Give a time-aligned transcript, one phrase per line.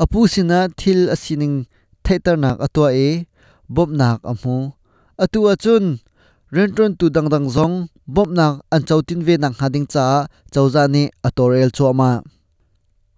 [0.00, 1.68] Apu sina thil asining
[2.00, 3.28] thaitar nak atwa e
[3.68, 4.72] bob nak amu
[5.20, 6.00] atu achun
[6.52, 11.08] rentron tu dang dang zong, bob nak, an chautin ve nang hading cha chauza ni
[11.24, 12.20] atorel choma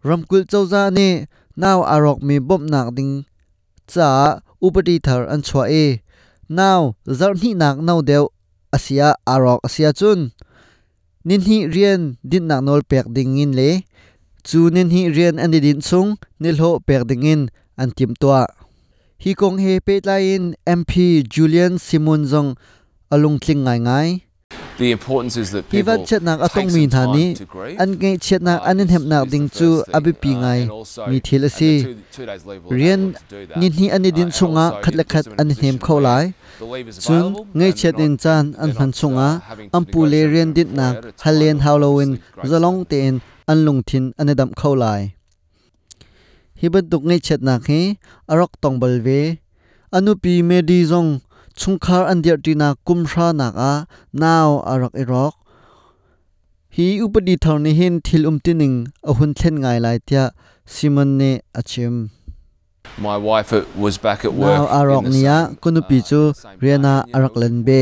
[0.06, 1.26] ramkul chawza ni
[1.58, 3.26] naw arok mi bom nak ding
[3.90, 5.98] cha upati thar an chwa e.
[6.48, 8.30] Naw zar ni nak naw deu,
[8.76, 10.30] asia arok asia chun.
[11.26, 13.82] Nin hi rian din nak nol pek ding in le.
[14.46, 17.42] Chu nin hi rian ani din chung, nil ho pek ding in
[17.80, 18.46] an tim toa
[19.24, 22.50] hi kong he pe lain mp julian simon zong
[23.14, 24.08] alung tling ngai ngai.
[24.76, 27.78] The importance is that people Hivat chet nak atong time to grieve.
[27.78, 30.30] an ngai chet nak Uh, anin hem nak is the ding chu thing, abi pi
[30.34, 30.60] uh, ngai
[31.10, 31.72] mi thil asi
[32.74, 33.14] rian
[33.60, 36.24] nin hi ani din chunga also khat an hem position kho lai
[37.04, 37.24] chun
[37.54, 40.74] ngai chet in chan an han chunga having to am pu le rian dit an
[40.74, 42.10] nak employer at a halen halloween
[42.50, 42.88] zalong stuff.
[42.90, 43.16] te in
[43.50, 45.02] an lung thin an dam kho lai
[46.58, 47.80] hi bat duk ngai chet nak hi
[48.32, 49.20] arok tong bal ve
[49.96, 51.10] anu pi me di zong
[51.60, 53.72] chungkhar an dir tina kumhra nak a
[54.22, 55.34] naw arak irok
[56.76, 58.76] hi upadi thar ni hin thil umtining
[59.10, 60.24] ahun thlen ngai lai tia
[60.74, 61.96] siman ne achim
[62.98, 64.54] My wife was back at work.
[64.54, 66.20] Now arok niya kunupi chu
[66.62, 67.80] Riana arak lenbe.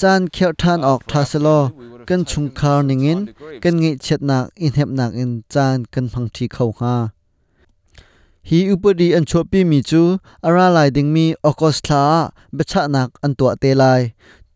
[0.00, 1.58] Chan khyer than ok thaselo
[2.08, 3.20] kan chungkhar ningin
[3.62, 6.94] kan ngi chet nak in hep nak in chan kan phangthi khau ha.
[8.48, 10.02] Hi upadi an chopi mi chu
[10.46, 12.02] ara lai ding mi okos thla
[12.56, 14.02] becha nak an to te lai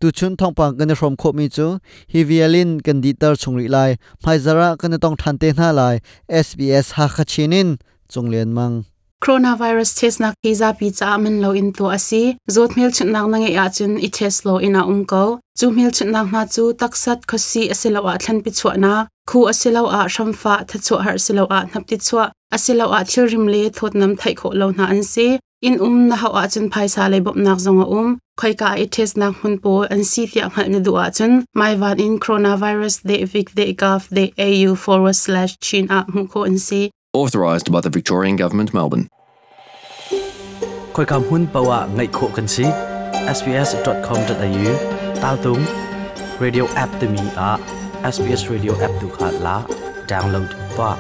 [0.01, 1.67] tu chun thong pang kan rom kho mi chu
[2.13, 3.91] hi violin kan di tar chungri lai
[4.23, 5.95] phai zara kan tong than te na lai
[6.47, 7.69] sbs ha kha chinin
[8.13, 8.77] chunglen mang
[9.25, 12.23] coronavirus test nak visa pi cha man lo in to asi
[12.55, 15.25] zot mil chut nak na nge ya chun i test lo ina um ko
[15.59, 18.93] chu mil chut nak na chu taksat khosi asilo a thlan pi chwa na
[19.31, 23.27] khu asilo a shamfa tha chu har silo a nap ti chwa asilo a thil
[23.33, 25.27] rim le thot nam thai kho lo na an si
[25.69, 28.69] in um na ha a chun phai sa le bop nak zonga um khoi ka
[28.85, 31.33] i test nak hun po an si ti ang hal ni du a chun
[31.63, 36.27] mai van in coronavirus de vic de gov de au forward slash chin a mu
[36.35, 36.83] ko an si
[37.21, 39.07] Authorised by the Victorian Government, Melbourne.
[40.97, 42.69] khoi kam hun bawa ngai kho kan si
[43.39, 44.77] sbs.com.au
[45.23, 45.67] tal tung
[46.45, 47.51] radio app te mi a
[48.15, 49.57] sbs radio app tu kha la
[50.11, 50.91] download pa